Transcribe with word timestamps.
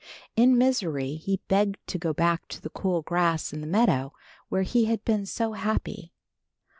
In 0.35 0.57
misery, 0.57 1.13
he 1.17 1.41
begged 1.47 1.77
to 1.85 1.99
go 1.99 2.11
back 2.11 2.47
to 2.47 2.59
the 2.59 2.71
cool 2.71 3.03
grass 3.03 3.53
in 3.53 3.61
the 3.61 3.67
meadow 3.67 4.13
where 4.49 4.63
he 4.63 4.85
had 4.85 5.05
been 5.05 5.27
so 5.27 5.51
happy. 5.51 6.11